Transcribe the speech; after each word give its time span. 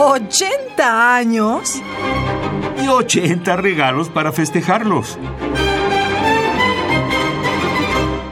¿80 0.00 0.80
años? 0.80 1.82
Y 2.82 2.88
80 2.88 3.54
regalos 3.56 4.08
para 4.08 4.32
festejarlos. 4.32 5.18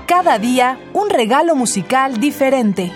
Cada 0.07 0.39
día 0.39 0.81
un 0.95 1.11
regalo 1.11 1.54
musical 1.54 2.21
diferente. 2.21 2.91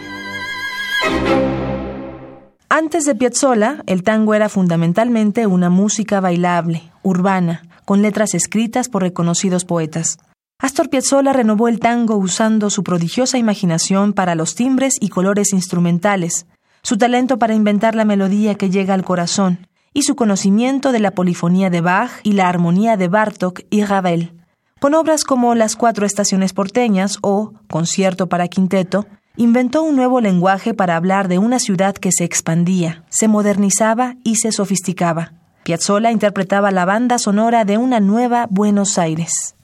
Antes 2.70 3.04
de 3.04 3.14
Piazzolla, 3.14 3.82
el 3.84 4.02
tango 4.02 4.32
era 4.32 4.48
fundamentalmente 4.48 5.46
una 5.46 5.68
música 5.68 6.22
bailable, 6.22 6.90
urbana, 7.02 7.64
con 7.84 8.00
letras 8.00 8.32
escritas 8.32 8.88
por 8.88 9.02
reconocidos 9.02 9.66
poetas. 9.66 10.16
Astor 10.58 10.88
Piazzolla 10.88 11.34
renovó 11.34 11.68
el 11.68 11.78
tango 11.78 12.16
usando 12.16 12.70
su 12.70 12.82
prodigiosa 12.82 13.36
imaginación 13.36 14.14
para 14.14 14.34
los 14.34 14.54
timbres 14.54 14.94
y 14.98 15.10
colores 15.10 15.52
instrumentales, 15.52 16.46
su 16.82 16.98
talento 16.98 17.38
para 17.38 17.54
inventar 17.54 17.94
la 17.94 18.04
melodía 18.04 18.56
que 18.56 18.70
llega 18.70 18.94
al 18.94 19.04
corazón, 19.04 19.66
y 19.94 20.02
su 20.02 20.16
conocimiento 20.16 20.92
de 20.92 21.00
la 21.00 21.12
polifonía 21.12 21.70
de 21.70 21.80
Bach 21.80 22.10
y 22.22 22.32
la 22.32 22.48
armonía 22.48 22.96
de 22.96 23.08
Bartok 23.08 23.60
y 23.70 23.84
Ravel. 23.84 24.32
Con 24.80 24.94
obras 24.94 25.24
como 25.24 25.54
Las 25.54 25.76
Cuatro 25.76 26.06
Estaciones 26.06 26.52
Porteñas 26.52 27.18
o 27.22 27.52
Concierto 27.68 28.28
para 28.28 28.48
Quinteto, 28.48 29.06
inventó 29.36 29.82
un 29.82 29.96
nuevo 29.96 30.20
lenguaje 30.20 30.74
para 30.74 30.96
hablar 30.96 31.28
de 31.28 31.38
una 31.38 31.58
ciudad 31.58 31.94
que 31.94 32.10
se 32.10 32.24
expandía, 32.24 33.04
se 33.08 33.28
modernizaba 33.28 34.16
y 34.24 34.36
se 34.36 34.50
sofisticaba. 34.50 35.34
Piazzolla 35.62 36.10
interpretaba 36.10 36.70
la 36.72 36.84
banda 36.84 37.18
sonora 37.18 37.64
de 37.64 37.78
una 37.78 38.00
nueva 38.00 38.48
Buenos 38.50 38.98
Aires. 38.98 39.54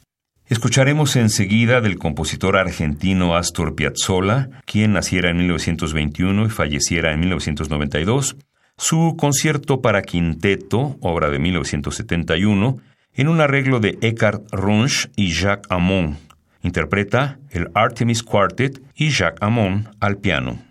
Escucharemos 0.48 1.14
enseguida 1.16 1.82
del 1.82 1.98
compositor 1.98 2.56
argentino 2.56 3.36
Astor 3.36 3.74
Piazzolla, 3.74 4.48
quien 4.64 4.94
naciera 4.94 5.28
en 5.28 5.36
1921 5.36 6.46
y 6.46 6.48
falleciera 6.48 7.12
en 7.12 7.20
1992, 7.20 8.36
su 8.78 9.14
concierto 9.18 9.82
para 9.82 10.00
quinteto, 10.00 10.96
obra 11.02 11.28
de 11.28 11.38
1971, 11.38 12.78
en 13.12 13.28
un 13.28 13.42
arreglo 13.42 13.78
de 13.78 13.98
Eckhart 14.00 14.42
Runch 14.50 15.10
y 15.16 15.32
Jacques 15.32 15.66
Amon. 15.68 16.16
Interpreta 16.62 17.38
el 17.50 17.68
Artemis 17.74 18.22
Quartet 18.22 18.80
y 18.94 19.10
Jacques 19.10 19.42
Amon 19.42 19.90
al 20.00 20.16
piano. 20.16 20.67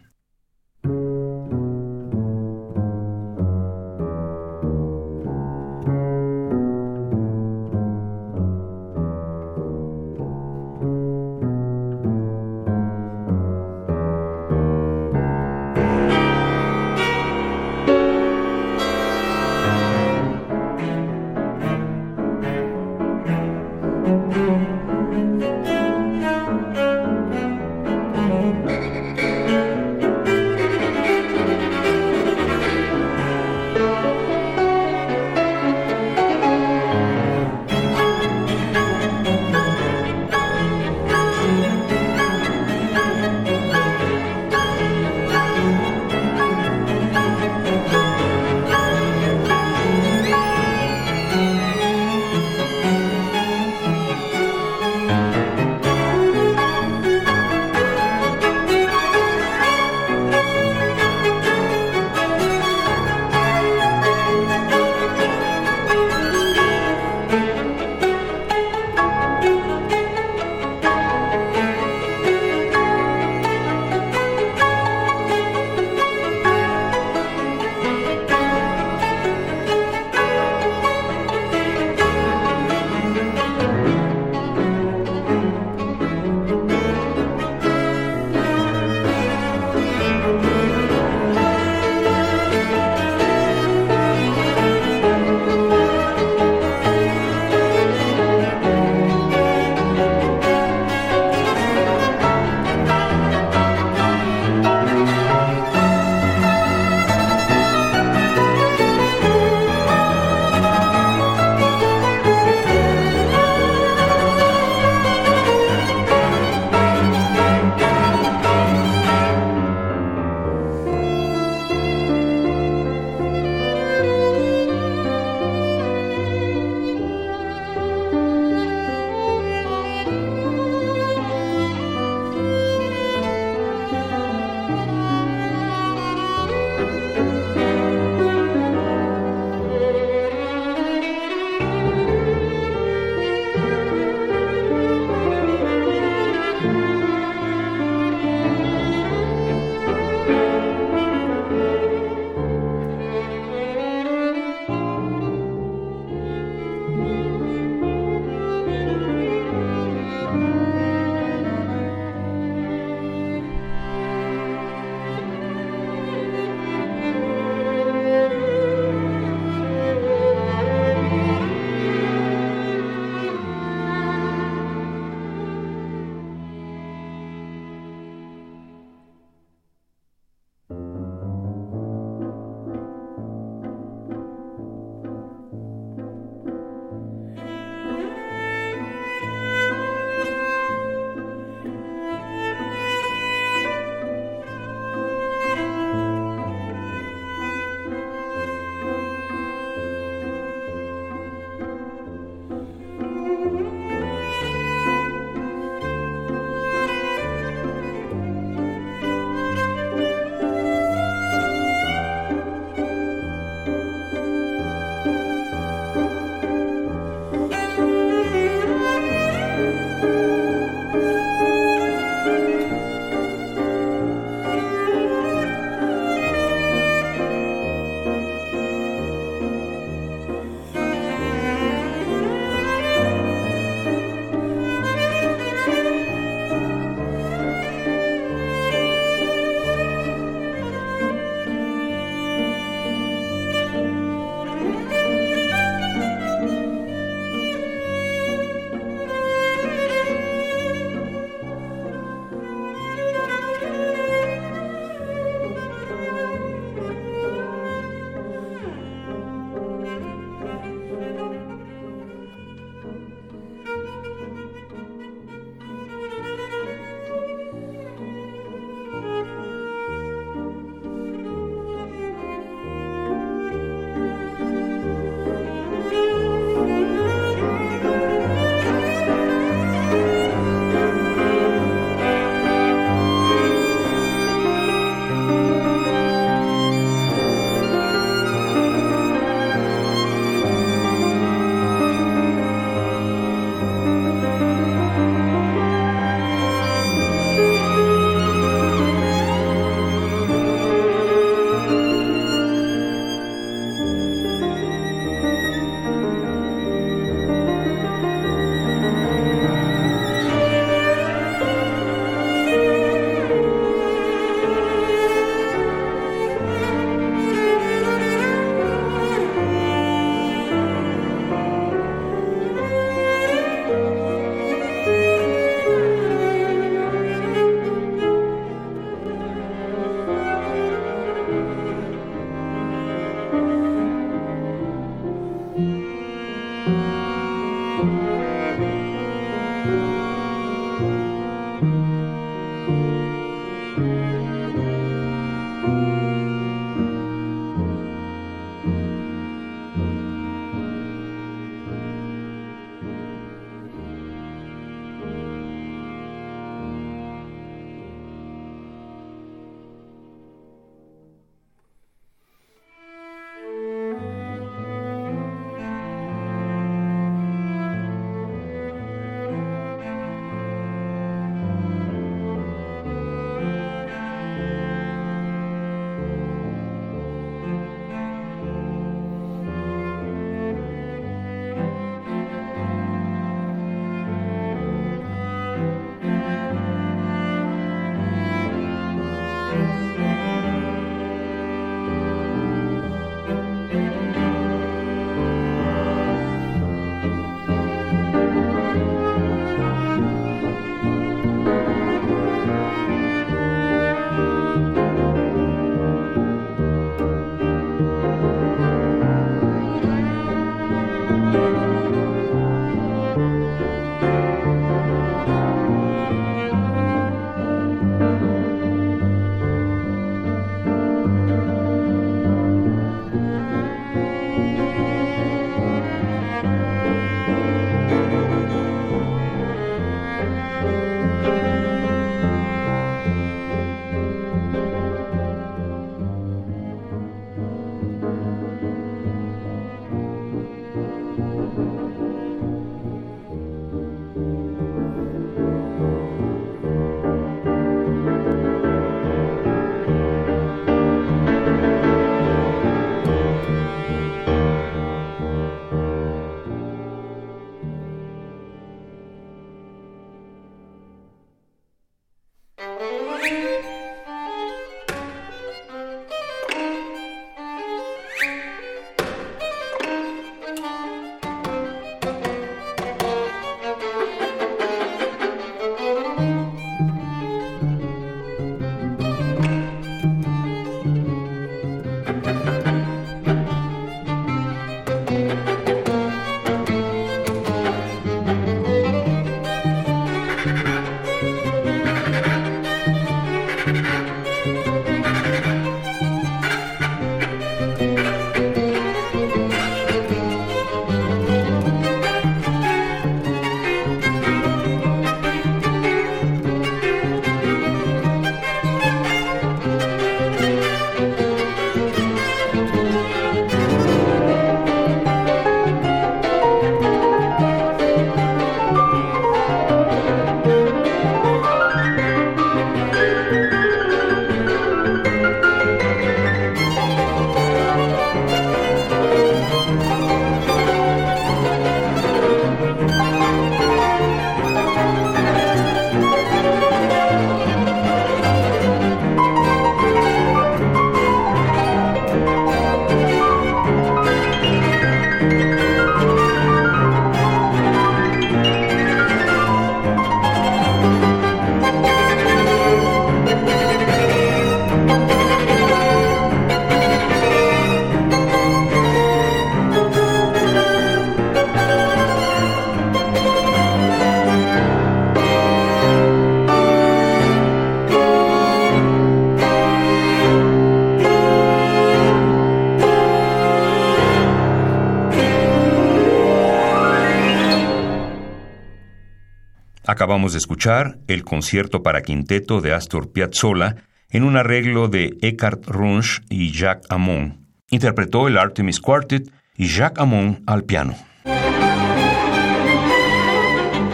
Acabamos 579.97 580.33
de 580.33 580.37
escuchar 580.37 580.99
el 581.07 581.23
concierto 581.23 581.81
para 581.81 582.03
quinteto 582.03 582.61
de 582.61 582.71
Astor 582.71 583.11
Piazzolla 583.11 583.77
en 584.11 584.25
un 584.25 584.37
arreglo 584.37 584.89
de 584.89 585.17
Eckhart 585.23 585.65
Runsch 585.65 586.21
y 586.29 586.51
Jacques 586.51 586.85
Amon. 586.91 587.47
Interpretó 587.71 588.27
el 588.27 588.37
Artemis 588.37 588.79
Quartet 588.79 589.31
y 589.55 589.65
Jacques 589.65 589.99
Amon 589.99 590.43
al 590.45 590.65
piano. 590.65 590.93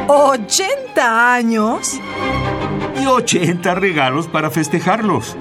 ¿80 0.10 0.98
años? 0.98 1.98
Y 3.02 3.06
80 3.06 3.74
regalos 3.76 4.28
para 4.28 4.52
festejarlos. 4.52 5.38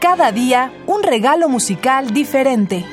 Cada 0.00 0.32
día 0.32 0.72
un 0.86 1.04
regalo 1.04 1.48
musical 1.48 2.12
diferente. 2.12 2.84